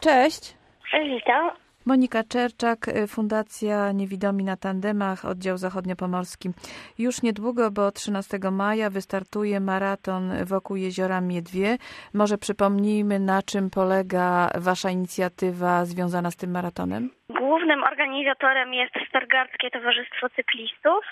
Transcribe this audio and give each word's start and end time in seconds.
Cześć. 0.00 0.54
Witam. 1.04 1.50
Monika 1.86 2.24
Czerczak, 2.24 2.88
y, 2.88 3.06
Fundacja 3.06 3.92
Niewidomi 3.92 4.44
na 4.44 4.56
Tandemach, 4.56 5.24
oddział 5.24 5.56
zachodniopomorski. 5.56 6.48
Już 6.98 7.22
niedługo, 7.22 7.70
bo 7.70 7.90
13 7.92 8.50
maja 8.50 8.90
wystartuje 8.90 9.60
maraton 9.60 10.44
wokół 10.44 10.76
jeziora 10.76 11.20
Miedwie. 11.20 11.76
Może 12.14 12.38
przypomnijmy, 12.38 13.18
na 13.18 13.42
czym 13.42 13.70
polega 13.70 14.50
Wasza 14.58 14.90
inicjatywa 14.90 15.84
związana 15.84 16.30
z 16.30 16.36
tym 16.36 16.50
maratonem? 16.50 17.10
Głównym 17.28 17.84
organizatorem 17.84 18.74
jest 18.74 18.94
Stargardzkie 19.08 19.70
Towarzystwo 19.70 20.28
Cyklistów, 20.36 21.04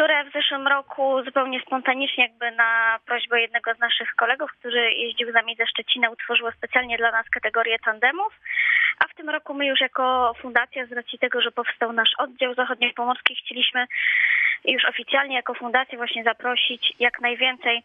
które 0.00 0.24
w 0.24 0.32
zeszłym 0.32 0.68
roku 0.68 1.24
zupełnie 1.24 1.60
spontanicznie, 1.60 2.24
jakby 2.24 2.50
na 2.50 2.98
prośbę 3.06 3.40
jednego 3.40 3.74
z 3.74 3.78
naszych 3.78 4.14
kolegów, 4.14 4.50
który 4.52 4.92
jeździł 4.92 5.30
z 5.30 5.34
nami 5.34 5.56
ze 5.56 5.66
Szczecina, 5.66 6.10
utworzyło 6.10 6.52
specjalnie 6.52 6.98
dla 6.98 7.10
nas 7.10 7.28
kategorię 7.28 7.78
tandemów. 7.78 8.40
A 8.98 9.08
w 9.08 9.14
tym 9.14 9.30
roku 9.30 9.54
my 9.54 9.66
już 9.66 9.80
jako 9.80 10.34
fundacja, 10.42 10.86
z 10.86 10.92
racji 10.92 11.18
tego, 11.18 11.40
że 11.40 11.50
powstał 11.50 11.92
nasz 11.92 12.10
oddział 12.18 12.54
zachodniopomorski, 12.54 13.36
chcieliśmy 13.36 13.86
już 14.64 14.84
oficjalnie 14.84 15.36
jako 15.36 15.54
fundacja 15.54 15.98
właśnie 15.98 16.24
zaprosić 16.24 16.92
jak 17.00 17.20
najwięcej 17.20 17.82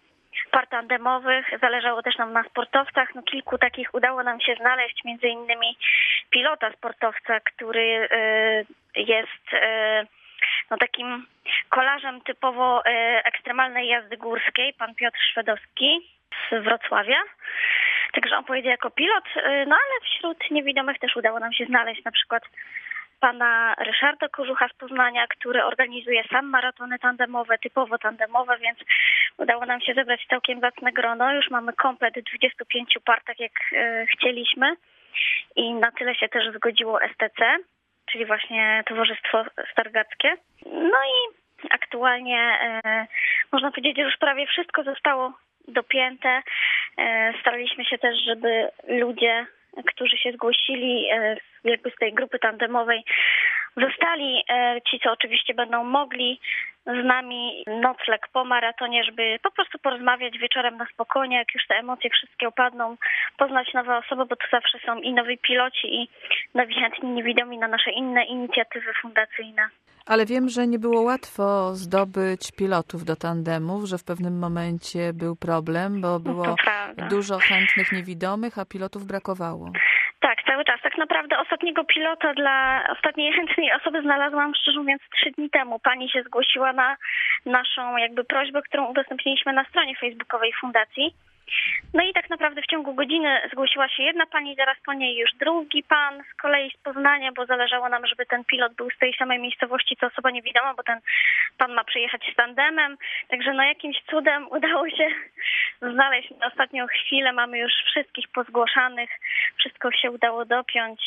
par 0.51 0.67
tandemowych. 0.67 1.45
Zależało 1.61 2.03
też 2.03 2.17
nam 2.17 2.33
na 2.33 2.43
sportowcach. 2.43 3.15
No, 3.15 3.21
kilku 3.23 3.57
takich 3.57 3.93
udało 3.93 4.23
nam 4.23 4.41
się 4.41 4.55
znaleźć, 4.55 5.03
między 5.05 5.27
innymi 5.27 5.77
pilota 6.29 6.71
sportowca, 6.71 7.39
który 7.39 8.09
y, 8.11 9.01
jest 9.01 9.53
y, 9.53 10.24
no, 10.71 10.77
takim 10.77 11.25
kolarzem 11.69 12.21
typowo 12.21 12.83
y, 12.85 12.89
ekstremalnej 13.23 13.87
jazdy 13.87 14.17
górskiej, 14.17 14.73
pan 14.73 14.95
Piotr 14.95 15.19
Szwedowski 15.31 16.09
z 16.51 16.63
Wrocławia. 16.63 17.21
Także 18.13 18.37
on 18.37 18.43
pojedzie 18.43 18.69
jako 18.69 18.89
pilot, 18.89 19.23
no 19.67 19.75
ale 19.75 20.01
wśród 20.03 20.51
niewidomych 20.51 20.99
też 20.99 21.15
udało 21.15 21.39
nam 21.39 21.53
się 21.53 21.65
znaleźć 21.65 22.03
na 22.03 22.11
przykład 22.11 22.43
pana 23.19 23.75
Ryszarda 23.79 24.29
Kożucha 24.29 24.67
z 24.67 24.73
Poznania, 24.73 25.27
który 25.27 25.63
organizuje 25.63 26.23
sam 26.31 26.49
maratony 26.49 26.99
tandemowe, 26.99 27.57
typowo 27.57 27.97
tandemowe, 27.97 28.57
więc 28.57 28.79
udało 29.37 29.65
nam 29.65 29.81
się 29.81 29.93
zebrać 29.93 30.25
całkiem 30.29 30.59
zacne 30.59 30.91
grono. 30.91 31.33
Już 31.33 31.49
mamy 31.49 31.73
komplet 31.73 32.13
25 32.13 32.97
par, 33.05 33.21
tak 33.23 33.39
jak 33.39 33.51
e, 33.73 34.05
chcieliśmy 34.05 34.75
i 35.55 35.73
na 35.73 35.91
tyle 35.91 36.15
się 36.15 36.29
też 36.29 36.55
zgodziło 36.55 36.99
STC, 37.13 37.57
czyli 38.11 38.25
właśnie 38.25 38.83
Towarzystwo 38.87 39.45
Stargackie. 39.71 40.37
No 40.65 40.99
i 41.03 41.35
aktualnie 41.69 42.39
e, 42.39 43.07
można 43.51 43.71
powiedzieć, 43.71 43.97
że 43.97 44.03
już 44.03 44.17
prawie 44.17 44.47
wszystko 44.47 44.83
zostało 44.83 45.33
dopięte. 45.67 46.41
E, 46.97 47.33
staraliśmy 47.41 47.85
się 47.85 47.97
też, 47.97 48.15
żeby 48.25 48.69
ludzie, 48.87 49.45
którzy 49.85 50.17
się 50.17 50.31
zgłosili 50.31 51.09
e, 51.11 51.37
jakby 51.63 51.91
z 51.91 51.95
tej 51.95 52.13
grupy 52.13 52.39
tandemowej, 52.39 53.03
zostali 53.77 54.43
e, 54.49 54.81
ci, 54.89 54.99
co 54.99 55.11
oczywiście 55.11 55.53
będą 55.53 55.83
mogli 55.83 56.39
z 56.85 57.05
nami 57.05 57.63
nocleg 57.67 58.27
po 58.33 58.45
maratonie, 58.45 59.03
żeby 59.03 59.39
po 59.43 59.51
prostu 59.51 59.79
porozmawiać 59.79 60.37
wieczorem 60.37 60.77
na 60.77 60.85
spokojnie, 60.93 61.37
jak 61.37 61.55
już 61.55 61.67
te 61.67 61.75
emocje 61.75 62.09
wszystkie 62.09 62.47
opadną, 62.47 62.97
poznać 63.37 63.73
nowe 63.73 63.97
osoby, 63.97 64.25
bo 64.25 64.35
to 64.35 64.45
zawsze 64.51 64.79
są 64.85 64.99
i 64.99 65.13
nowi 65.13 65.37
piloci, 65.37 65.87
i 65.95 66.09
nowi 66.53 66.73
chętni 66.73 67.09
niewidomi 67.09 67.57
na 67.57 67.67
nasze 67.67 67.91
inne 67.91 68.25
inicjatywy 68.25 68.93
fundacyjne. 69.01 69.69
Ale 70.05 70.25
wiem, 70.25 70.49
że 70.49 70.67
nie 70.67 70.79
było 70.79 71.01
łatwo 71.01 71.75
zdobyć 71.75 72.51
pilotów 72.51 73.05
do 73.05 73.15
tandemów, 73.15 73.85
że 73.85 73.97
w 73.97 74.03
pewnym 74.03 74.39
momencie 74.39 75.13
był 75.13 75.35
problem, 75.35 76.01
bo 76.01 76.19
było 76.19 76.55
dużo 77.09 77.37
chętnych 77.37 77.91
niewidomych, 77.91 78.59
a 78.59 78.65
pilotów 78.65 79.05
brakowało. 79.05 79.71
Tak, 80.25 80.43
cały 80.43 80.63
czas. 80.65 80.81
Tak 80.81 80.97
naprawdę 80.97 81.39
ostatniego 81.39 81.83
pilota 81.83 82.33
dla 82.33 82.87
ostatniej 82.89 83.33
chętnej 83.37 83.71
osoby 83.73 84.01
znalazłam, 84.01 84.55
szczerze 84.55 84.79
mówiąc, 84.79 85.01
trzy 85.15 85.31
dni 85.31 85.49
temu. 85.49 85.79
Pani 85.79 86.09
się 86.09 86.23
zgłosiła 86.23 86.73
na 86.73 86.97
naszą 87.45 87.97
jakby 87.97 88.23
prośbę, 88.23 88.61
którą 88.61 88.85
udostępniliśmy 88.85 89.53
na 89.53 89.65
stronie 89.65 89.95
facebookowej 89.95 90.53
fundacji. 90.61 91.13
No 91.93 92.03
i 92.03 92.13
tak 92.13 92.29
naprawdę 92.29 92.61
w 92.61 92.65
ciągu 92.65 92.93
godziny 92.93 93.41
zgłosiła 93.51 93.89
się 93.89 94.03
jedna 94.03 94.25
pani, 94.25 94.55
zaraz 94.55 94.77
po 94.85 94.93
niej 94.93 95.17
już 95.17 95.31
drugi 95.33 95.83
pan 95.83 96.23
z 96.31 96.41
kolei 96.41 96.71
z 96.71 96.77
Poznania, 96.77 97.31
bo 97.31 97.45
zależało 97.45 97.89
nam, 97.89 98.07
żeby 98.07 98.25
ten 98.25 98.43
pilot 98.45 98.73
był 98.73 98.89
z 98.89 98.97
tej 98.97 99.13
samej 99.13 99.39
miejscowości, 99.39 99.97
co 99.99 100.07
osoba 100.07 100.31
niewidoma, 100.31 100.73
bo 100.73 100.83
ten 100.83 100.99
pan 101.57 101.73
ma 101.73 101.83
przyjechać 101.83 102.21
z 102.33 102.35
tandemem. 102.35 102.97
Także 103.27 103.53
no 103.53 103.63
jakimś 103.63 103.97
cudem 104.09 104.47
udało 104.57 104.89
się 104.89 105.07
znaleźć 105.81 106.29
na 106.29 106.47
ostatnią 106.47 106.87
chwilę. 106.87 107.33
Mamy 107.33 107.59
już 107.59 107.73
wszystkich 107.85 108.27
pozgłaszanych, 108.27 109.09
wszystko 109.59 109.91
się 109.91 110.11
udało 110.11 110.45
dopiąć. 110.45 111.01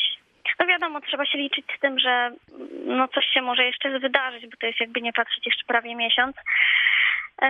No 0.59 0.65
wiadomo, 0.65 1.01
trzeba 1.01 1.25
się 1.25 1.37
liczyć 1.37 1.65
z 1.77 1.79
tym, 1.79 1.99
że 1.99 2.31
no 2.85 3.07
coś 3.07 3.25
się 3.25 3.41
może 3.41 3.65
jeszcze 3.65 3.99
wydarzyć, 3.99 4.45
bo 4.45 4.57
to 4.57 4.65
jest 4.67 4.79
jakby 4.79 5.01
nie 5.01 5.13
patrzeć 5.13 5.45
jeszcze 5.45 5.65
prawie 5.65 5.95
miesiąc. 5.95 6.35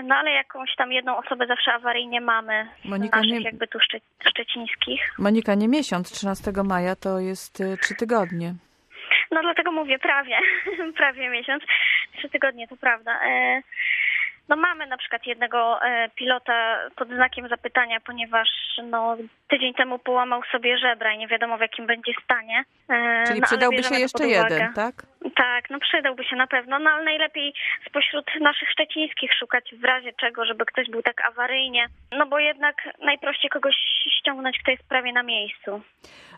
No 0.03 0.15
ale 0.15 0.31
jakąś 0.31 0.75
tam 0.75 0.91
jedną 0.91 1.17
osobę 1.17 1.47
zawsze 1.47 1.73
awaryjnie 1.73 2.21
mamy 2.21 2.67
Monika, 2.85 3.17
naszych 3.17 3.31
nie... 3.31 3.41
jakby 3.41 3.67
tu 3.67 3.79
szcze... 3.79 3.97
szczecińskich. 4.29 5.13
Monika, 5.17 5.55
nie 5.55 5.67
miesiąc, 5.67 6.11
13 6.11 6.51
maja 6.63 6.95
to 6.95 7.19
jest 7.19 7.59
y, 7.61 7.77
trzy 7.77 7.95
tygodnie. 7.95 8.53
No 9.31 9.41
dlatego 9.41 9.71
mówię 9.71 9.99
prawie, 9.99 10.37
prawie 10.97 11.29
miesiąc. 11.29 11.63
Trzy 12.17 12.29
tygodnie 12.29 12.67
to 12.67 12.77
prawda. 12.77 13.19
No 14.49 14.55
mamy 14.55 14.87
na 14.87 14.97
przykład 14.97 15.25
jednego 15.25 15.83
e, 15.83 16.09
pilota 16.15 16.77
pod 16.95 17.07
znakiem 17.07 17.47
zapytania, 17.47 17.99
ponieważ 17.99 18.49
no, 18.83 19.17
tydzień 19.47 19.73
temu 19.73 19.99
połamał 19.99 20.41
sobie 20.51 20.77
żebra 20.77 21.13
i 21.13 21.17
nie 21.17 21.27
wiadomo 21.27 21.57
w 21.57 21.61
jakim 21.61 21.87
będzie 21.87 22.13
stanie. 22.23 22.63
E, 22.89 23.23
Czyli 23.27 23.39
no, 23.39 23.47
przydałby 23.47 23.83
się 23.83 23.95
jeszcze 23.95 24.27
jeden, 24.27 24.73
tak? 24.73 24.95
Tak, 25.35 25.69
no 25.69 25.79
przydałby 25.79 26.23
się 26.23 26.35
na 26.35 26.47
pewno, 26.47 26.79
no 26.79 26.89
ale 26.89 27.03
najlepiej 27.03 27.53
spośród 27.89 28.25
naszych 28.41 28.69
szczecińskich 28.69 29.33
szukać 29.33 29.75
w 29.81 29.83
razie 29.83 30.13
czego, 30.13 30.45
żeby 30.45 30.65
ktoś 30.65 30.89
był 30.89 31.01
tak 31.01 31.21
awaryjnie, 31.21 31.85
no 32.11 32.25
bo 32.25 32.39
jednak 32.39 32.75
najprościej 33.05 33.49
kogoś 33.49 33.75
ściągnąć, 34.19 34.59
kto 34.61 34.71
jest 34.71 34.89
prawie 34.89 35.13
na 35.13 35.23
miejscu. 35.23 35.81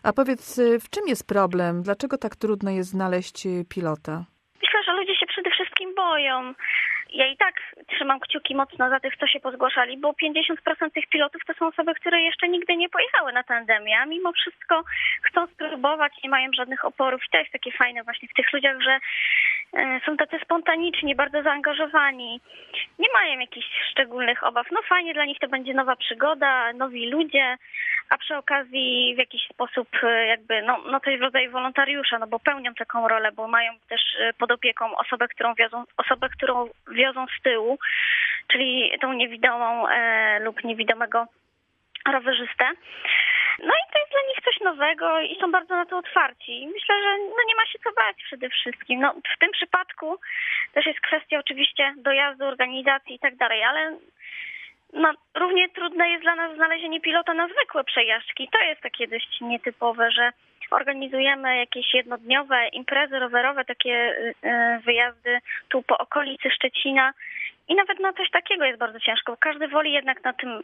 A 0.02 0.12
powiedz, 0.12 0.58
y, 0.58 0.80
w 0.80 0.90
czym 0.90 1.02
jest 1.06 1.28
problem? 1.28 1.82
Dlaczego 1.82 2.18
tak 2.18 2.36
trudno 2.36 2.70
jest 2.70 2.90
znaleźć 2.90 3.46
y, 3.46 3.64
pilota? 3.74 4.24
Myślę, 4.62 4.82
że 4.86 4.92
ludzie 4.92 5.16
się 5.16 5.26
przede 5.26 5.50
wszystkim 5.50 5.94
boją 5.94 6.54
ja 7.14 7.26
i 7.26 7.36
tak 7.36 7.54
trzymam 7.86 8.20
kciuki 8.20 8.54
mocno 8.54 8.90
za 8.90 9.00
tych, 9.00 9.16
co 9.16 9.26
się 9.26 9.40
pozgłaszali, 9.40 9.98
bo 9.98 10.12
50% 10.12 10.90
tych 10.94 11.08
pilotów 11.08 11.42
to 11.46 11.54
są 11.54 11.66
osoby, 11.66 11.94
które 11.94 12.20
jeszcze 12.20 12.48
nigdy 12.48 12.76
nie 12.76 12.88
pojechały 12.88 13.32
na 13.32 13.42
tandemie, 13.42 13.98
a 13.98 14.06
mimo 14.06 14.32
wszystko 14.32 14.84
chcą 15.22 15.46
spróbować, 15.46 16.12
nie 16.24 16.30
mają 16.30 16.50
żadnych 16.56 16.84
oporów. 16.84 17.22
I 17.26 17.30
to 17.30 17.38
jest 17.38 17.52
takie 17.52 17.72
fajne 17.72 18.02
właśnie 18.02 18.28
w 18.28 18.34
tych 18.34 18.52
ludziach, 18.52 18.80
że 18.80 19.00
są 20.06 20.16
tacy 20.16 20.38
spontaniczni, 20.44 21.14
bardzo 21.14 21.42
zaangażowani, 21.42 22.40
nie 22.98 23.08
mają 23.14 23.38
jakichś 23.38 23.66
szczególnych 23.90 24.44
obaw. 24.44 24.66
No 24.72 24.82
fajnie, 24.82 25.14
dla 25.14 25.24
nich 25.24 25.38
to 25.38 25.48
będzie 25.48 25.74
nowa 25.74 25.96
przygoda, 25.96 26.72
nowi 26.72 27.10
ludzie, 27.10 27.56
a 28.10 28.18
przy 28.18 28.36
okazji 28.36 29.14
w 29.14 29.18
jakiś 29.18 29.42
sposób 29.48 29.88
e, 30.02 30.26
jakby, 30.26 30.62
no, 30.62 30.78
no 30.90 31.00
coś 31.00 31.18
w 31.18 31.22
rodzaju 31.22 31.50
wolontariusza, 31.50 32.18
no 32.18 32.26
bo 32.26 32.38
pełnią 32.38 32.74
taką 32.74 33.08
rolę, 33.08 33.32
bo 33.32 33.48
mają 33.48 33.72
też 33.88 34.00
e, 34.20 34.32
pod 34.32 34.50
opieką 34.50 34.96
osobę, 34.96 35.28
którą 35.28 35.54
wiozą, 35.54 35.84
osobę, 35.96 36.28
którą 36.28 36.68
wiozą 36.90 37.26
z 37.38 37.42
tyłu, 37.42 37.78
czyli 38.52 38.92
tą 39.00 39.12
niewidomą 39.12 39.88
e, 39.88 40.40
lub 40.40 40.64
niewidomego 40.64 41.26
rowerzystę. 42.12 42.64
No 43.58 43.72
i 43.74 43.92
to 43.92 43.98
jest 43.98 44.10
dla 44.10 44.20
nich 44.28 44.40
coś 44.44 44.60
nowego 44.60 45.20
i 45.20 45.36
są 45.40 45.52
bardzo 45.52 45.76
na 45.76 45.86
to 45.86 45.98
otwarci. 45.98 46.68
Myślę, 46.74 46.94
że 47.02 47.18
no 47.18 47.42
nie 47.48 47.56
ma 47.56 47.66
się 47.66 47.78
co 47.84 47.92
bać 47.92 48.16
przede 48.24 48.48
wszystkim. 48.48 49.00
No, 49.00 49.14
w 49.36 49.38
tym 49.38 49.50
przypadku 49.52 50.18
też 50.72 50.86
jest 50.86 51.00
kwestia 51.00 51.38
oczywiście 51.38 51.94
dojazdu, 51.96 52.44
organizacji 52.44 53.14
i 53.14 53.18
tak 53.18 53.36
dalej, 53.36 53.64
ale 53.64 53.96
no, 54.92 55.12
równie 55.34 55.68
trudne 55.68 56.10
jest 56.10 56.22
dla 56.22 56.34
nas 56.34 56.54
znalezienie 56.54 57.00
pilota 57.00 57.34
na 57.34 57.48
zwykłe 57.48 57.84
przejażdżki. 57.84 58.48
To 58.52 58.58
jest 58.58 58.80
takie 58.80 59.08
dość 59.08 59.40
nietypowe, 59.40 60.10
że 60.10 60.32
organizujemy 60.70 61.56
jakieś 61.56 61.94
jednodniowe 61.94 62.68
imprezy 62.68 63.18
rowerowe, 63.18 63.64
takie 63.64 63.92
y, 63.92 64.34
y, 64.48 64.80
wyjazdy 64.84 65.38
tu 65.68 65.82
po 65.82 65.98
okolicy 65.98 66.50
Szczecina 66.50 67.12
i 67.68 67.74
nawet 67.74 68.00
na 68.00 68.12
coś 68.12 68.30
takiego 68.30 68.64
jest 68.64 68.78
bardzo 68.78 69.00
ciężko. 69.00 69.36
Każdy 69.36 69.68
woli 69.68 69.92
jednak 69.92 70.24
na 70.24 70.32
tym 70.32 70.62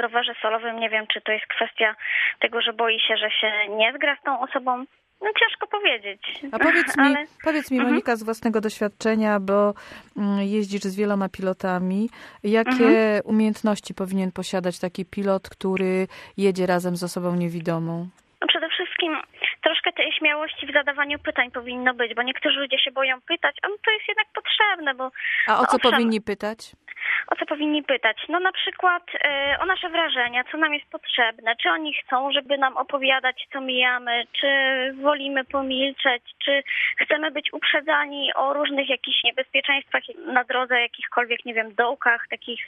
rowerze 0.00 0.34
solowym. 0.42 0.80
Nie 0.80 0.90
wiem, 0.90 1.06
czy 1.12 1.20
to 1.20 1.32
jest 1.32 1.46
kwestia 1.46 1.94
tego, 2.40 2.62
że 2.62 2.72
boi 2.72 3.00
się, 3.00 3.16
że 3.16 3.30
się 3.30 3.52
nie 3.68 3.92
zgra 3.96 4.16
z 4.16 4.22
tą 4.22 4.40
osobą, 4.40 4.84
no 5.20 5.28
ciężko 5.40 5.66
powiedzieć. 5.66 6.20
A 6.52 6.58
powiedz 6.58 6.96
mi, 6.96 7.04
Ale... 7.04 7.24
powiedz 7.44 7.70
mi 7.70 7.76
mhm. 7.76 7.94
Monika 7.94 8.16
z 8.16 8.22
własnego 8.22 8.60
doświadczenia, 8.60 9.40
bo 9.40 9.74
mm, 10.16 10.38
jeździsz 10.40 10.80
z 10.80 10.96
wieloma 10.96 11.28
pilotami. 11.28 12.08
Jakie 12.44 12.70
mhm. 12.70 13.20
umiejętności 13.24 13.94
powinien 13.94 14.32
posiadać 14.32 14.80
taki 14.80 15.04
pilot, 15.04 15.48
który 15.48 16.06
jedzie 16.36 16.66
razem 16.66 16.96
z 16.96 17.04
osobą 17.04 17.34
niewidomą? 17.36 18.08
No 18.40 18.46
przede 18.48 18.68
wszystkim 18.68 19.16
troszkę 19.62 19.92
tej 19.92 20.12
śmiałości 20.12 20.66
w 20.66 20.72
zadawaniu 20.72 21.18
pytań 21.18 21.50
powinno 21.50 21.94
być, 21.94 22.14
bo 22.14 22.22
niektórzy 22.22 22.60
ludzie 22.60 22.78
się 22.78 22.90
boją 22.90 23.20
pytać, 23.20 23.56
a 23.62 23.66
to 23.66 23.90
jest 23.90 24.08
jednak 24.08 24.26
potrzebne, 24.34 24.94
bo... 24.94 25.10
A 25.48 25.60
o 25.60 25.66
co 25.66 25.76
owszem, 25.76 25.90
powinni 25.90 26.20
pytać? 26.20 26.58
O 27.30 27.36
co 27.36 27.46
powinni 27.46 27.82
pytać? 27.82 28.16
No 28.28 28.40
na 28.40 28.52
przykład 28.52 29.02
e, 29.24 29.56
o 29.60 29.66
nasze 29.66 29.88
wrażenia, 29.88 30.44
co 30.52 30.58
nam 30.58 30.74
jest 30.74 30.90
potrzebne, 30.90 31.56
czy 31.56 31.70
oni 31.70 31.94
chcą, 31.94 32.32
żeby 32.32 32.58
nam 32.58 32.76
opowiadać, 32.76 33.46
co 33.52 33.60
mijamy, 33.60 34.24
czy 34.40 34.48
wolimy 35.02 35.44
pomilczeć, 35.44 36.22
czy 36.44 36.62
chcemy 36.96 37.30
być 37.30 37.52
uprzedzani 37.52 38.34
o 38.34 38.52
różnych 38.52 38.88
jakichś 38.88 39.24
niebezpieczeństwach 39.24 40.02
na 40.26 40.44
drodze, 40.44 40.80
jakichkolwiek, 40.80 41.44
nie 41.44 41.54
wiem, 41.54 41.74
dołkach, 41.74 42.26
takich 42.30 42.60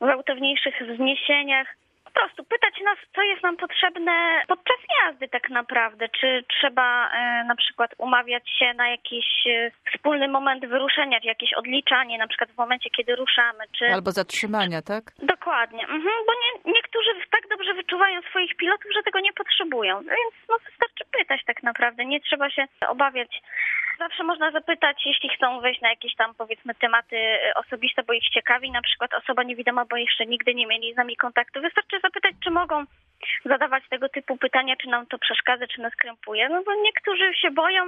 gwałtowniejszych 0.00 0.74
wzniesieniach 0.82 1.76
prostu 2.16 2.44
pytać 2.44 2.74
nas, 2.84 2.98
co 3.14 3.22
jest 3.22 3.42
nam 3.42 3.56
potrzebne 3.56 4.42
podczas 4.48 4.76
jazdy 4.98 5.28
tak 5.28 5.50
naprawdę. 5.50 6.08
Czy 6.20 6.44
trzeba 6.48 7.10
e, 7.10 7.44
na 7.44 7.56
przykład 7.56 7.90
umawiać 7.98 8.44
się 8.58 8.74
na 8.74 8.88
jakiś 8.90 9.26
e, 9.46 9.70
wspólny 9.90 10.28
moment 10.28 10.66
wyruszenia, 10.66 11.20
czy 11.20 11.26
jakieś 11.26 11.52
odliczanie, 11.52 12.18
na 12.18 12.26
przykład 12.26 12.50
w 12.50 12.58
momencie, 12.58 12.90
kiedy 12.90 13.16
ruszamy. 13.16 13.64
Czy... 13.78 13.84
Albo 13.86 14.10
zatrzymania, 14.10 14.82
tak? 14.82 15.04
Dokładnie, 15.18 15.82
mhm, 15.82 16.16
bo 16.26 16.32
nie, 16.42 16.72
niektórzy 16.74 17.10
tak 17.30 17.48
dobrze 17.50 17.74
wyczuwają 17.74 18.20
swoich 18.30 18.56
pilotów, 18.56 18.92
że 18.94 19.02
tego 19.02 19.20
nie 19.20 19.32
potrzebują. 19.32 19.94
Więc 20.00 20.34
no, 20.48 20.56
wystarczy 20.66 21.04
pytać 21.18 21.40
tak 21.46 21.62
naprawdę, 21.62 22.04
nie 22.04 22.20
trzeba 22.20 22.50
się 22.50 22.64
obawiać 22.88 23.42
Zawsze 23.98 24.24
można 24.24 24.50
zapytać, 24.50 25.02
jeśli 25.06 25.28
chcą 25.28 25.60
wejść 25.60 25.80
na 25.80 25.88
jakieś 25.90 26.14
tam 26.14 26.34
powiedzmy 26.34 26.74
tematy 26.74 27.16
e, 27.16 27.54
osobiste, 27.54 28.02
bo 28.02 28.12
ich 28.12 28.28
ciekawi, 28.28 28.70
na 28.70 28.82
przykład 28.82 29.14
osoba 29.14 29.42
niewidoma, 29.42 29.84
bo 29.84 29.96
jeszcze 29.96 30.26
nigdy 30.26 30.54
nie 30.54 30.66
mieli 30.66 30.94
z 30.94 30.96
nami 30.96 31.16
kontaktu. 31.16 31.60
Wystarczy 31.60 32.00
zapytać, 32.06 32.32
czy 32.44 32.50
mogą 32.50 32.84
zadawać 33.44 33.84
tego 33.90 34.08
typu 34.08 34.36
pytania, 34.36 34.76
czy 34.76 34.88
nam 34.88 35.06
to 35.06 35.18
przeszkadza, 35.18 35.66
czy 35.66 35.80
nas 35.80 35.94
krępuje. 35.94 36.48
No 36.48 36.62
bo 36.66 36.74
niektórzy 36.74 37.34
się 37.34 37.50
boją, 37.50 37.84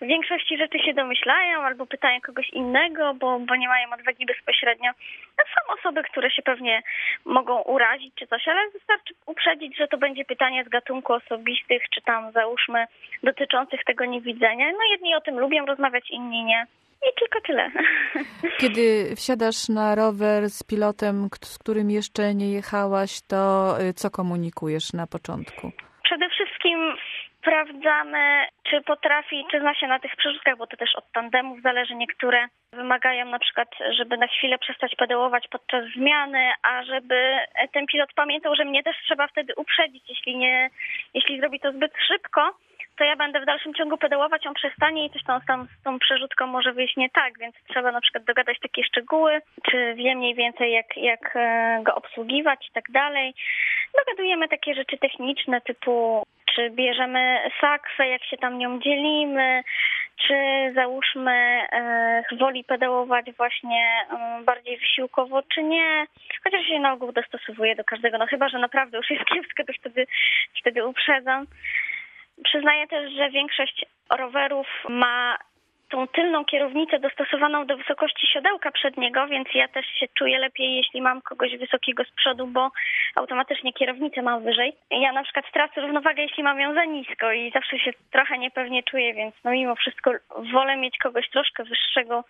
w 0.00 0.06
większości 0.06 0.58
rzeczy 0.58 0.78
się 0.78 0.94
domyślają 0.94 1.60
albo 1.60 1.86
pytają 1.86 2.20
kogoś 2.20 2.50
innego, 2.50 3.14
bo, 3.14 3.38
bo 3.38 3.56
nie 3.56 3.68
mają 3.68 3.92
odwagi 3.92 4.26
bezpośrednio. 4.26 4.90
No, 5.38 5.44
są 5.44 5.78
osoby, 5.78 6.02
które 6.02 6.30
się 6.30 6.42
pewnie 6.42 6.82
mogą 7.24 7.62
urazić 7.62 8.14
czy 8.14 8.26
coś, 8.26 8.48
ale 8.48 8.70
wystarczy 8.70 9.14
uprzedzić, 9.26 9.76
że 9.76 9.88
to 9.88 9.98
będzie 9.98 10.24
pytanie 10.24 10.64
z 10.64 10.68
gatunku 10.68 11.12
osobistych, 11.12 11.82
czy 11.94 12.02
tam 12.02 12.32
załóżmy 12.32 12.86
dotyczących 13.22 13.84
tego 13.84 14.04
niewidzenia. 14.04 14.72
No 14.72 14.84
jedni 14.92 15.14
o 15.14 15.20
tym 15.20 15.38
lubią 15.38 15.66
rozmawiać, 15.66 16.10
inni 16.10 16.44
nie. 16.44 16.66
I 17.08 17.20
tylko 17.20 17.40
tyle. 17.40 17.70
Kiedy 18.60 19.16
wsiadasz 19.16 19.68
na 19.68 19.94
rower 19.94 20.50
z 20.50 20.62
pilotem, 20.62 21.28
z 21.44 21.58
którym 21.58 21.90
jeszcze 21.90 22.34
nie 22.34 22.52
jechałaś, 22.52 23.20
to 23.28 23.74
y, 23.80 23.94
co 23.94 24.10
komunikujesz 24.10 24.92
na 24.92 25.06
początku? 25.06 25.72
Przede 26.04 26.28
wszystkim 26.28 26.94
sprawdzamy, 27.42 28.46
czy 28.62 28.80
potrafi, 28.80 29.44
czy 29.50 29.60
zna 29.60 29.74
się 29.74 29.86
na 29.86 29.98
tych 29.98 30.16
przerzutkach, 30.16 30.56
bo 30.56 30.66
to 30.66 30.76
też 30.76 30.94
od 30.96 31.12
tandemów 31.12 31.62
zależy. 31.62 31.94
Niektóre 31.94 32.48
wymagają 32.72 33.26
na 33.26 33.38
przykład, 33.38 33.68
żeby 33.98 34.16
na 34.16 34.26
chwilę 34.26 34.58
przestać 34.58 34.94
pedałować 34.96 35.48
podczas 35.50 35.84
zmiany, 35.96 36.50
a 36.62 36.84
żeby 36.84 37.36
ten 37.72 37.86
pilot 37.86 38.12
pamiętał, 38.14 38.54
że 38.54 38.64
mnie 38.64 38.82
też 38.82 38.96
trzeba 39.04 39.26
wtedy 39.26 39.52
uprzedzić, 39.56 40.04
jeśli 40.08 40.36
nie, 40.36 40.70
jeśli 41.14 41.40
zrobi 41.40 41.60
to 41.60 41.72
zbyt 41.72 41.92
szybko 42.08 42.54
to 42.98 43.04
ja 43.04 43.16
będę 43.16 43.40
w 43.40 43.46
dalszym 43.46 43.74
ciągu 43.74 43.96
pedałować, 43.98 44.46
on 44.46 44.54
przestanie 44.54 45.06
i 45.06 45.10
coś 45.10 45.24
tam, 45.24 45.40
tam 45.46 45.68
z 45.80 45.82
tą 45.82 45.98
przerzutką 45.98 46.46
może 46.46 46.72
wyjść 46.72 46.96
nie 46.96 47.10
tak, 47.10 47.38
więc 47.38 47.54
trzeba 47.68 47.92
na 47.92 48.00
przykład 48.00 48.24
dogadać 48.24 48.58
takie 48.62 48.84
szczegóły, 48.84 49.40
czy 49.70 49.94
wie 49.94 50.14
mniej 50.14 50.34
więcej 50.34 50.72
jak, 50.72 50.96
jak 50.96 51.36
e, 51.36 51.80
go 51.82 51.94
obsługiwać 51.94 52.68
i 52.68 52.72
tak 52.72 52.90
dalej. 52.90 53.34
Dogadujemy 53.98 54.48
takie 54.48 54.74
rzeczy 54.74 54.98
techniczne 54.98 55.60
typu 55.60 56.22
czy 56.54 56.70
bierzemy 56.70 57.40
sakwę, 57.60 58.08
jak 58.08 58.24
się 58.24 58.36
tam 58.36 58.58
nią 58.58 58.80
dzielimy, 58.80 59.62
czy 60.26 60.34
załóżmy 60.74 61.32
e, 61.72 62.22
woli 62.38 62.64
pedałować 62.64 63.26
właśnie 63.36 64.06
e, 64.10 64.42
bardziej 64.44 64.78
wysiłkowo, 64.78 65.42
czy 65.54 65.62
nie. 65.62 66.06
Chociaż 66.44 66.66
się 66.66 66.80
na 66.80 66.92
ogół 66.92 67.12
dostosowuje 67.12 67.76
do 67.76 67.84
każdego, 67.84 68.18
no 68.18 68.26
chyba, 68.26 68.48
że 68.48 68.58
naprawdę 68.58 68.96
już 68.96 69.10
jest 69.10 69.24
kiepsko, 69.34 69.64
to 69.64 69.72
wtedy, 69.72 70.06
wtedy 70.60 70.86
uprzedzam. 70.86 71.46
Przyznaję 72.44 72.86
też, 72.86 73.12
że 73.12 73.30
większość 73.30 73.84
rowerów 74.10 74.66
ma 74.88 75.38
tą 75.92 76.08
tylną 76.08 76.44
kierownicę 76.44 76.98
dostosowaną 76.98 77.66
do 77.66 77.76
wysokości 77.76 78.26
siodełka 78.26 78.70
przedniego, 78.70 79.26
więc 79.26 79.48
ja 79.54 79.68
też 79.68 79.86
się 79.86 80.06
czuję 80.18 80.38
lepiej, 80.38 80.76
jeśli 80.76 81.02
mam 81.02 81.22
kogoś 81.22 81.56
wysokiego 81.56 82.04
z 82.04 82.10
przodu, 82.10 82.46
bo 82.46 82.70
automatycznie 83.14 83.72
kierownicę 83.72 84.22
mam 84.22 84.44
wyżej. 84.44 84.72
Ja 84.90 85.12
na 85.12 85.22
przykład 85.22 85.52
tracę 85.52 85.80
równowagę, 85.80 86.22
jeśli 86.22 86.42
mam 86.42 86.60
ją 86.60 86.74
za 86.74 86.84
nisko 86.84 87.32
i 87.32 87.50
zawsze 87.50 87.78
się 87.78 87.90
trochę 88.10 88.38
niepewnie 88.38 88.82
czuję, 88.82 89.14
więc 89.14 89.34
no 89.44 89.50
mimo 89.50 89.74
wszystko 89.74 90.10
wolę 90.52 90.76
mieć 90.76 90.98
kogoś 90.98 91.30
troszkę 91.30 91.64
wyższego 91.64 92.24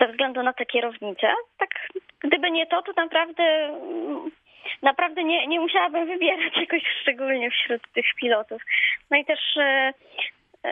ze 0.00 0.08
względu 0.08 0.42
na 0.42 0.52
tę 0.52 0.66
kierownicę. 0.66 1.34
Tak, 1.58 1.70
gdyby 2.20 2.50
nie 2.50 2.66
to, 2.66 2.82
to 2.82 2.92
naprawdę 2.96 3.44
naprawdę 4.82 5.24
nie, 5.24 5.46
nie 5.46 5.60
musiałabym 5.60 6.06
wybierać 6.06 6.56
jakoś 6.66 6.82
szczególnie 7.00 7.50
wśród 7.50 7.82
tych 7.92 8.06
pilotów. 8.20 8.62
No 9.10 9.16
i 9.16 9.24
też 9.24 9.40
e, 9.56 9.92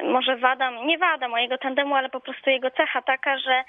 może 0.03 0.37
wada, 0.37 0.71
nie 0.71 0.99
wada 0.99 1.29
mojego 1.29 1.59
tandemu, 1.59 1.94
ale 1.94 2.09
po 2.09 2.21
prostu 2.21 2.50
jego 2.50 2.71
cecha 2.71 3.03
taka, 3.03 3.39
że 3.39 3.65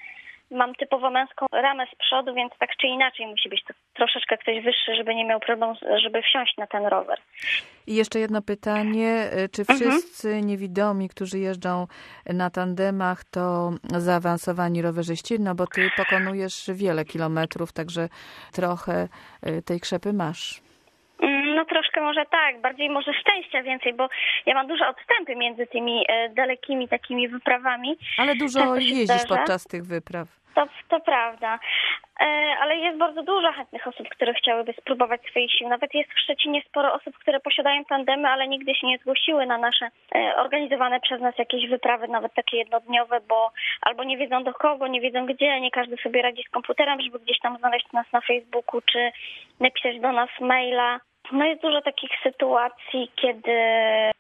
mam 0.54 0.76
typowo 0.76 1.10
męską 1.10 1.46
ramę 1.52 1.86
z 1.94 1.96
przodu, 1.96 2.34
więc 2.34 2.54
tak 2.60 2.70
czy 2.82 2.88
inaczej 2.88 3.28
musi 3.28 3.50
być 3.50 3.64
to 3.64 3.74
troszeczkę 3.94 4.38
ktoś 4.38 4.64
wyższy, 4.64 4.96
żeby 4.96 5.16
nie 5.16 5.26
miał 5.26 5.40
problemu, 5.40 5.76
żeby 6.04 6.22
wsiąść 6.22 6.58
na 6.58 6.68
ten 6.68 6.86
rower. 6.86 7.18
I 7.88 7.96
jeszcze 7.96 8.20
jedno 8.20 8.42
pytanie. 8.42 9.30
Czy 9.52 9.62
mhm. 9.62 9.80
wszyscy 9.80 10.28
mhm. 10.28 10.48
niewidomi, 10.48 11.10
którzy 11.10 11.40
jeżdżą 11.40 11.88
na 12.26 12.50
tandemach, 12.50 13.24
to 13.24 13.72
zaawansowani 13.84 14.82
rowerzyści? 14.82 15.40
No 15.40 15.56
bo 15.56 15.68
ty 15.68 15.90
pokonujesz 15.98 16.70
wiele 16.74 17.06
kilometrów, 17.06 17.74
także 17.74 18.10
trochę 18.54 19.08
y, 19.48 19.62
tej 19.62 19.80
krzepy 19.80 20.14
masz. 20.14 20.62
Mm, 21.20 21.56
no 21.56 21.66
troszkę 21.66 22.02
może 22.02 22.26
tak, 22.26 22.62
bardziej 22.62 22.90
może 22.90 23.14
szczęścia 23.14 23.64
więcej, 23.64 23.94
bo 23.94 24.10
ja 24.46 24.54
mam 24.54 24.68
dużo 24.68 24.88
odstępy 24.88 25.36
między 25.36 25.68
tymi 25.68 26.06
e, 26.10 26.30
dalekimi 26.30 26.88
takimi 26.88 27.28
wyprawami. 27.28 27.98
Ale 28.18 28.36
dużo 28.36 28.60
tak 28.60 28.84
jeździsz 28.84 29.26
podczas 29.30 29.64
tych 29.64 29.86
wypraw. 29.86 30.43
To, 30.56 30.68
to 30.90 31.00
prawda. 31.00 31.60
E, 32.20 32.26
ale 32.62 32.78
jest 32.78 32.98
bardzo 32.98 33.24
dużo 33.24 33.52
chętnych 33.52 33.88
osób, 33.88 34.10
które 34.10 34.34
chciałyby 34.34 34.74
spróbować 34.74 35.22
swoich 35.30 35.52
sił. 35.52 35.70
Nawet 35.70 35.94
jest 35.94 36.14
w 36.14 36.20
Szczecinie 36.20 36.62
sporo 36.62 36.94
osób, 36.94 37.18
które 37.18 37.40
posiadają 37.40 37.86
tandemy, 37.86 38.28
ale 38.28 38.48
nigdy 38.48 38.76
się 38.76 38.88
nie 38.88 38.98
zgłosiły 38.98 39.46
na 39.46 39.58
nasze 39.58 39.90
e, 40.16 40.36
organizowane 40.36 41.00
przez 41.00 41.22
nas 41.22 41.38
jakieś 41.38 41.70
wyprawy, 41.70 42.08
nawet 42.08 42.34
takie 42.34 42.58
jednodniowe, 42.58 43.20
bo 43.30 43.52
albo 43.82 44.04
nie 44.04 44.18
wiedzą 44.18 44.44
do 44.44 44.54
kogo, 44.54 44.88
nie 44.88 45.02
wiedzą 45.02 45.26
gdzie, 45.26 45.62
nie 45.62 45.72
każdy 45.72 45.98
sobie 45.98 46.22
radzi 46.22 46.44
z 46.44 46.52
komputerem, 46.52 47.02
żeby 47.02 47.20
gdzieś 47.20 47.40
tam 47.40 47.58
znaleźć 47.58 47.92
nas 47.92 48.12
na 48.12 48.22
Facebooku, 48.22 48.82
czy 48.82 49.12
napisać 49.60 50.00
do 50.00 50.12
nas 50.12 50.30
maila. 50.40 51.00
No 51.32 51.46
jest 51.46 51.62
dużo 51.62 51.82
takich 51.82 52.12
sytuacji, 52.24 53.12
kiedy 53.16 53.52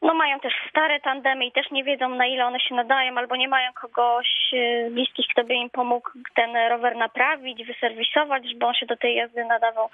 no 0.01 0.13
mają 0.13 0.39
też 0.39 0.53
stare 0.69 0.99
tandemy 0.99 1.45
i 1.45 1.51
też 1.51 1.71
nie 1.71 1.83
wiedzą 1.83 2.09
na 2.09 2.25
ile 2.25 2.45
one 2.45 2.59
się 2.59 2.75
nadają, 2.75 3.17
albo 3.17 3.35
nie 3.35 3.47
mają 3.47 3.73
kogoś 3.73 4.27
z 4.51 4.93
bliskich, 4.93 5.25
kto 5.31 5.43
by 5.43 5.53
im 5.53 5.69
pomógł 5.69 6.09
ten 6.35 6.55
rower 6.69 6.95
naprawić, 6.95 7.65
wyserwisować, 7.65 8.49
żeby 8.49 8.65
on 8.65 8.73
się 8.73 8.85
do 8.85 8.97
tej 8.97 9.15
jazdy 9.15 9.45
nadawał. 9.45 9.89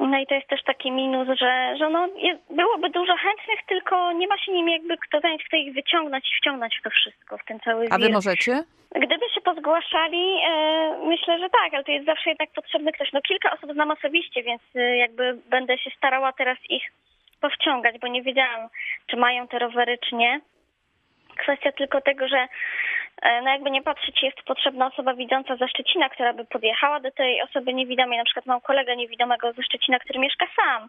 No 0.00 0.18
i 0.18 0.26
to 0.26 0.34
jest 0.34 0.48
też 0.48 0.62
taki 0.62 0.92
minus, 0.92 1.28
że, 1.28 1.76
że 1.78 1.90
no, 1.90 2.08
byłoby 2.50 2.90
dużo 2.90 3.16
chętnych, 3.16 3.60
tylko 3.68 4.12
nie 4.12 4.28
ma 4.28 4.38
się 4.38 4.52
nim 4.52 4.68
jakby 4.68 4.96
kto 4.96 5.20
zająć, 5.20 5.44
kto 5.44 5.56
ich 5.56 5.74
wyciągnąć 5.74 6.24
i 6.24 6.40
wciągnąć 6.40 6.78
w 6.78 6.82
to 6.82 6.90
wszystko, 6.90 7.38
w 7.38 7.44
ten 7.44 7.60
cały 7.60 7.86
A 7.90 7.98
wy 7.98 8.10
możecie? 8.10 8.64
Gdyby 8.94 9.28
pozgłaszali, 9.44 10.40
e, 10.48 10.98
myślę, 11.04 11.38
że 11.38 11.50
tak, 11.50 11.74
ale 11.74 11.84
to 11.84 11.92
jest 11.92 12.06
zawsze 12.06 12.30
jednak 12.30 12.50
potrzebny 12.50 12.92
ktoś. 12.92 13.12
No 13.12 13.20
kilka 13.22 13.52
osób 13.52 13.72
znam 13.72 13.90
osobiście, 13.90 14.42
więc 14.42 14.62
e, 14.74 14.96
jakby 14.96 15.38
będę 15.50 15.78
się 15.78 15.90
starała 15.90 16.32
teraz 16.32 16.58
ich 16.68 16.82
powciągać, 17.40 17.98
bo 17.98 18.08
nie 18.08 18.22
wiedziałam, 18.22 18.68
czy 19.06 19.16
mają 19.16 19.48
te 19.48 19.58
rowery, 19.58 19.98
czy 19.98 20.14
nie. 20.14 20.40
Kwestia 21.36 21.72
tylko 21.72 22.00
tego, 22.00 22.28
że 22.28 22.48
no 23.22 23.50
jakby 23.50 23.70
nie 23.70 23.82
patrzeć, 23.82 24.22
jest 24.22 24.42
potrzebna 24.42 24.86
osoba 24.86 25.14
widząca 25.14 25.56
ze 25.56 25.68
Szczecina, 25.68 26.08
która 26.08 26.32
by 26.32 26.44
podjechała 26.44 27.00
do 27.00 27.10
tej 27.10 27.42
osoby 27.42 27.74
niewidomej. 27.74 28.18
Na 28.18 28.24
przykład 28.24 28.46
mam 28.46 28.60
kolegę 28.60 28.96
niewidomego 28.96 29.52
ze 29.52 29.62
Szczecina, 29.62 29.98
który 29.98 30.18
mieszka 30.18 30.46
sam. 30.56 30.88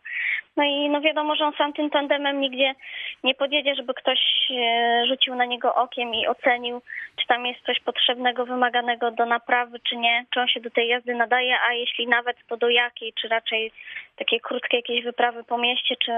No 0.57 0.63
i 0.63 0.89
no 0.89 1.01
wiadomo, 1.01 1.35
że 1.35 1.45
on 1.45 1.53
sam 1.53 1.73
tym 1.73 1.89
tandemem 1.89 2.41
nigdzie 2.41 2.75
nie 3.23 3.35
podjedzie, 3.35 3.75
żeby 3.75 3.93
ktoś 3.93 4.19
e, 4.51 5.05
rzucił 5.07 5.35
na 5.35 5.45
niego 5.45 5.75
okiem 5.75 6.13
i 6.13 6.27
ocenił, 6.27 6.81
czy 7.15 7.27
tam 7.27 7.45
jest 7.45 7.65
coś 7.65 7.79
potrzebnego, 7.79 8.45
wymaganego 8.45 9.11
do 9.11 9.25
naprawy, 9.25 9.79
czy 9.79 9.97
nie, 9.97 10.25
czy 10.33 10.39
on 10.41 10.47
się 10.47 10.59
do 10.59 10.69
tej 10.69 10.87
jazdy 10.87 11.15
nadaje, 11.15 11.57
a 11.69 11.73
jeśli 11.73 12.07
nawet, 12.07 12.37
to 12.47 12.57
do 12.57 12.69
jakiej, 12.69 13.13
czy 13.13 13.27
raczej 13.27 13.71
takie 14.15 14.39
krótkie 14.39 14.77
jakieś 14.77 15.03
wyprawy 15.03 15.43
po 15.43 15.57
mieście, 15.57 15.95
czy, 16.05 16.11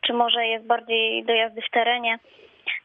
czy 0.00 0.12
może 0.12 0.46
jest 0.46 0.66
bardziej 0.66 1.24
do 1.24 1.32
jazdy 1.32 1.62
w 1.62 1.70
terenie 1.70 2.18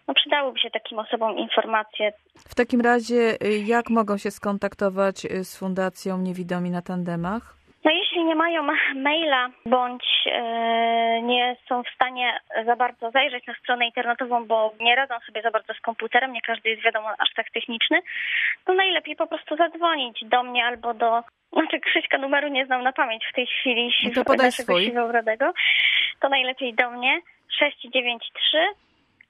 no 0.07 0.13
przydałyby 0.13 0.59
się 0.59 0.69
takim 0.69 0.99
osobom 0.99 1.37
informacje. 1.37 2.13
W 2.35 2.55
takim 2.55 2.81
razie 2.81 3.15
y, 3.15 3.57
jak 3.65 3.89
mogą 3.89 4.17
się 4.17 4.31
skontaktować 4.31 5.25
y, 5.25 5.43
z 5.43 5.59
Fundacją 5.59 6.17
Niewidomi 6.17 6.69
na 6.71 6.81
Tandemach? 6.81 7.57
No 7.85 7.91
jeśli 7.91 8.23
nie 8.23 8.35
mają 8.35 8.63
maila 9.07 9.49
bądź 9.65 10.03
e, 10.25 11.21
nie 11.21 11.55
są 11.69 11.83
w 11.83 11.89
stanie 11.95 12.39
za 12.65 12.75
bardzo 12.75 13.11
zajrzeć 13.11 13.47
na 13.47 13.53
stronę 13.53 13.85
internetową, 13.85 14.45
bo 14.45 14.73
nie 14.79 14.95
radzą 14.95 15.15
sobie 15.25 15.41
za 15.41 15.51
bardzo 15.51 15.73
z 15.73 15.79
komputerem, 15.81 16.33
nie 16.33 16.41
każdy 16.41 16.69
jest 16.69 16.83
wiadomo 16.83 17.09
aż 17.19 17.33
tak 17.35 17.51
techniczny, 17.51 17.99
to 18.65 18.73
najlepiej 18.73 19.15
po 19.15 19.27
prostu 19.27 19.55
zadzwonić 19.55 20.25
do 20.25 20.43
mnie 20.43 20.65
albo 20.65 20.93
do 20.93 21.23
znaczy 21.53 21.79
Krzyśka 21.79 22.17
numeru 22.17 22.47
nie 22.47 22.65
znam 22.65 22.83
na 22.83 22.93
pamięć 22.93 23.23
w 23.31 23.35
tej 23.35 23.47
chwili 23.47 23.93
No 24.03 24.11
to 24.15 24.23
podaj 24.23 24.51
swój. 24.51 24.85
siwowrodego. 24.85 25.53
To 26.19 26.29
najlepiej 26.29 26.73
do 26.73 26.91
mnie 26.91 27.19
693 27.59 28.57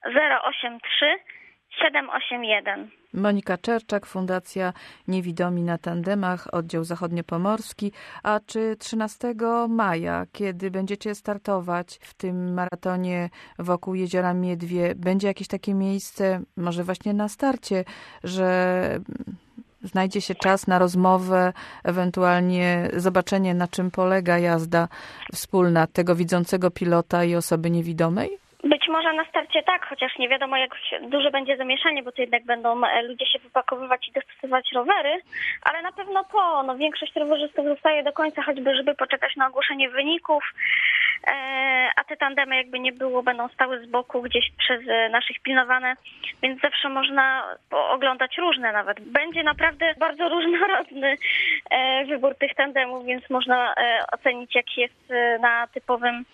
083 0.07 1.05
781. 1.79 2.89
Monika 3.13 3.57
Czerczak, 3.57 4.05
Fundacja 4.05 4.73
Niewidomi 5.07 5.63
na 5.63 5.77
Tandemach, 5.77 6.47
oddział 6.53 6.83
zachodniopomorski. 6.83 7.91
A 8.23 8.39
czy 8.45 8.75
13 8.79 9.33
maja, 9.69 10.25
kiedy 10.33 10.71
będziecie 10.71 11.15
startować 11.15 11.99
w 12.01 12.13
tym 12.13 12.53
maratonie 12.53 13.29
wokół 13.59 13.95
jeziora 13.95 14.33
Miedwie, 14.33 14.95
będzie 14.95 15.27
jakieś 15.27 15.47
takie 15.47 15.73
miejsce, 15.73 16.41
może 16.57 16.83
właśnie 16.83 17.13
na 17.13 17.29
starcie, 17.29 17.83
że 18.23 18.99
znajdzie 19.83 20.21
się 20.21 20.35
czas 20.35 20.67
na 20.67 20.79
rozmowę, 20.79 21.53
ewentualnie 21.83 22.89
zobaczenie, 22.93 23.53
na 23.53 23.67
czym 23.67 23.91
polega 23.91 24.39
jazda 24.39 24.87
wspólna 25.33 25.87
tego 25.87 26.15
widzącego 26.15 26.71
pilota 26.71 27.23
i 27.23 27.35
osoby 27.35 27.71
niewidomej? 27.71 28.46
Może 28.87 29.13
na 29.13 29.25
starcie 29.25 29.63
tak, 29.63 29.85
chociaż 29.85 30.17
nie 30.17 30.29
wiadomo 30.29 30.57
jak 30.57 30.71
duże 31.01 31.31
będzie 31.31 31.57
zamieszanie, 31.57 32.03
bo 32.03 32.11
to 32.11 32.21
jednak 32.21 32.45
będą 32.45 32.85
e, 32.85 33.01
ludzie 33.03 33.25
się 33.25 33.39
wypakowywać 33.39 34.07
i 34.07 34.11
dostosować 34.11 34.71
rowery, 34.73 35.21
ale 35.63 35.81
na 35.81 35.91
pewno 35.91 36.23
po, 36.23 36.63
no 36.63 36.77
większość 36.77 37.15
rowerzystów 37.15 37.65
zostaje 37.65 38.03
do 38.03 38.13
końca, 38.13 38.41
choćby 38.41 38.75
żeby 38.75 38.95
poczekać 38.95 39.35
na 39.35 39.47
ogłoszenie 39.47 39.89
wyników, 39.89 40.43
e, 41.27 41.31
a 41.95 42.03
te 42.03 42.17
tandemy 42.17 42.55
jakby 42.55 42.79
nie 42.79 42.91
było, 42.91 43.23
będą 43.23 43.47
stały 43.47 43.85
z 43.85 43.89
boku 43.89 44.21
gdzieś 44.21 44.51
przez 44.57 44.81
e, 44.87 45.09
naszych 45.09 45.39
pilnowane, 45.39 45.95
więc 46.41 46.61
zawsze 46.61 46.89
można 46.89 47.55
oglądać 47.71 48.37
różne 48.37 48.71
nawet. 48.71 48.99
Będzie 48.99 49.43
naprawdę 49.43 49.93
bardzo 49.99 50.29
różnorodny 50.29 51.15
wybór 52.07 52.35
tych 52.35 52.55
tandemów, 52.55 53.05
więc 53.05 53.29
można 53.29 53.75
ocenić 54.11 54.55
jaki 54.55 54.81
jest 54.81 55.13
na 55.41 55.67
typowym 55.67 56.25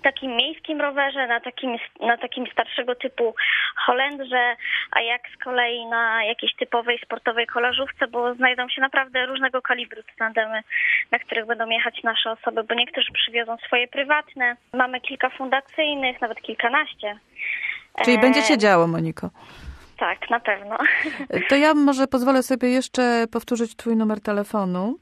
takim 0.00 0.36
miejskim 0.36 0.80
rowerze, 0.80 1.26
na 1.26 1.40
takim, 1.40 1.76
na 2.00 2.16
takim 2.16 2.46
starszego 2.52 2.94
typu 2.94 3.34
Holendrze, 3.86 4.56
a 4.90 5.00
jak 5.00 5.22
z 5.34 5.44
kolei 5.44 5.86
na 5.86 6.24
jakiejś 6.24 6.56
typowej 6.56 6.98
sportowej 7.04 7.46
kolażówce, 7.46 8.06
bo 8.06 8.34
znajdą 8.34 8.68
się 8.68 8.80
naprawdę 8.80 9.26
różnego 9.26 9.62
kalibru 9.62 10.02
tandemy, 10.18 10.62
na 11.10 11.18
których 11.18 11.46
będą 11.46 11.68
jechać 11.68 12.02
nasze 12.02 12.30
osoby, 12.30 12.64
bo 12.64 12.74
niektórzy 12.74 13.12
przywiozą 13.12 13.56
swoje 13.66 13.88
prywatne. 13.88 14.56
Mamy 14.72 15.00
kilka 15.00 15.30
fundacyjnych, 15.30 16.20
nawet 16.20 16.42
kilkanaście. 16.42 17.18
Czyli 18.04 18.16
E, 18.16 18.20
będzie 18.20 18.42
się 18.42 18.58
działo, 18.58 18.86
Moniko. 18.86 19.30
Tak, 20.00 20.30
na 20.30 20.40
pewno. 20.40 20.76
To 21.48 21.56
ja 21.56 21.74
może 21.74 22.06
pozwolę 22.06 22.42
sobie 22.42 22.68
jeszcze 22.70 23.26
powtórzyć 23.30 23.76
Twój 23.76 23.96
numer 23.96 24.20
telefonu. 24.20 24.96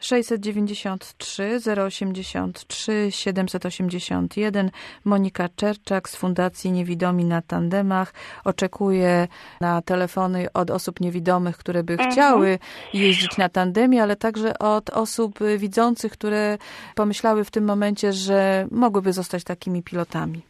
693 0.00 1.60
083 1.86 3.06
781. 3.10 4.70
Monika 5.04 5.48
Czerczak 5.56 6.08
z 6.08 6.16
Fundacji 6.16 6.72
Niewidomi 6.72 7.24
na 7.24 7.42
Tandemach 7.42 8.12
oczekuje 8.44 9.28
na 9.60 9.82
telefony 9.82 10.52
od 10.54 10.70
osób 10.70 11.00
niewidomych, 11.00 11.56
które 11.56 11.82
by 11.82 11.92
Mhm. 11.92 12.10
chciały 12.12 12.58
jeździć 12.94 13.36
na 13.38 13.48
tandemie, 13.48 14.02
ale 14.02 14.16
także 14.16 14.58
od 14.58 14.90
osób 14.90 15.38
widzących, 15.58 16.12
które 16.12 16.58
pomyślały 16.94 17.44
w 17.44 17.50
tym 17.50 17.64
momencie, 17.64 18.12
że 18.12 18.66
mogłyby 18.70 19.12
zostać 19.12 19.44
takimi 19.44 19.82
pilotami. 19.82 20.42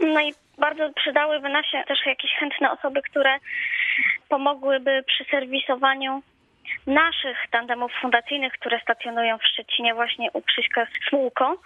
No 0.00 0.20
i 0.20 0.34
bardzo 0.60 0.90
przydałyby 0.96 1.48
nam 1.48 1.64
się 1.64 1.82
też 1.88 2.06
jakieś 2.06 2.30
chętne 2.30 2.72
osoby, 2.72 3.02
które 3.02 3.38
pomogłyby 4.28 5.02
przy 5.06 5.24
serwisowaniu 5.24 6.22
naszych 6.86 7.36
tandemów 7.50 7.92
fundacyjnych, 8.00 8.52
które 8.52 8.80
stacjonują 8.80 9.38
w 9.38 9.46
Szczecinie 9.46 9.94
właśnie 9.94 10.30
u 10.32 10.42
Krzyśka 10.42 10.86
Smułko, 11.08 11.56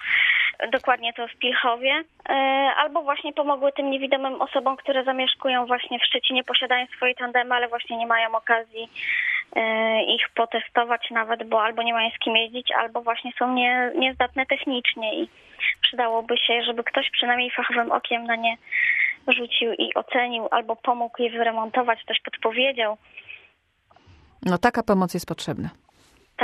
dokładnie 0.72 1.12
to 1.12 1.28
w 1.28 1.36
Pilchowie, 1.36 2.04
e, 2.28 2.32
albo 2.76 3.02
właśnie 3.02 3.32
pomogły 3.32 3.72
tym 3.72 3.90
niewidomym 3.90 4.42
osobom, 4.42 4.76
które 4.76 5.04
zamieszkują 5.04 5.66
właśnie 5.66 5.98
w 5.98 6.04
Szczecinie, 6.04 6.44
posiadają 6.44 6.86
swoje 6.96 7.14
tandemy, 7.14 7.54
ale 7.54 7.68
właśnie 7.68 7.96
nie 7.96 8.06
mają 8.06 8.34
okazji 8.34 8.88
ich 10.06 10.28
potestować 10.34 11.10
nawet, 11.10 11.48
bo 11.48 11.62
albo 11.62 11.82
nie 11.82 11.92
mają 11.92 12.10
z 12.10 12.18
kim 12.18 12.36
jeździć, 12.36 12.72
albo 12.72 13.02
właśnie 13.02 13.32
są 13.38 13.54
nie, 13.54 13.92
niezdatne 13.98 14.46
technicznie 14.46 15.22
i 15.22 15.28
przydałoby 15.82 16.38
się, 16.38 16.62
żeby 16.62 16.84
ktoś 16.84 17.10
przynajmniej 17.10 17.50
fachowym 17.50 17.92
okiem 17.92 18.24
na 18.24 18.36
nie 18.36 18.56
rzucił 19.28 19.72
i 19.72 19.94
ocenił, 19.94 20.48
albo 20.50 20.76
pomógł 20.76 21.22
je 21.22 21.30
wyremontować, 21.30 22.02
ktoś 22.04 22.20
podpowiedział. 22.20 22.96
No 24.42 24.58
taka 24.58 24.82
pomoc 24.82 25.14
jest 25.14 25.26
potrzebna. 25.26 25.83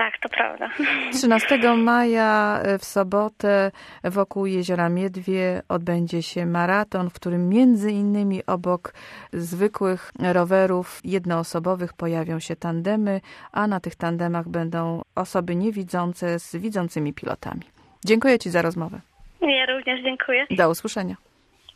Tak, 0.00 0.18
to 0.18 0.28
prawda. 0.28 0.70
13 1.12 1.58
maja 1.76 2.60
e, 2.62 2.78
w 2.78 2.84
sobotę 2.84 3.70
wokół 4.04 4.46
jeziora 4.46 4.88
Miedwie 4.88 5.62
odbędzie 5.68 6.22
się 6.22 6.46
maraton, 6.46 7.10
w 7.10 7.12
którym 7.12 7.48
między 7.48 7.90
innymi 7.92 8.46
obok 8.46 8.94
zwykłych 9.32 10.12
rowerów 10.32 11.00
jednoosobowych 11.04 11.92
pojawią 11.92 12.38
się 12.38 12.56
tandemy, 12.56 13.20
a 13.52 13.66
na 13.66 13.80
tych 13.80 13.94
tandemach 13.96 14.48
będą 14.48 15.02
osoby 15.14 15.56
niewidzące 15.56 16.38
z 16.38 16.56
widzącymi 16.56 17.12
pilotami. 17.12 17.62
Dziękuję 18.04 18.38
Ci 18.38 18.50
za 18.50 18.62
rozmowę. 18.62 19.00
Ja 19.40 19.66
również 19.66 20.02
dziękuję. 20.02 20.46
Do 20.50 20.70
usłyszenia. 20.70 21.16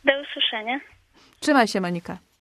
Do 0.05 0.11
usłyszenia. 0.21 0.79
Trzymaj 1.39 1.67
się, 1.67 1.81
Monika. 1.81 2.17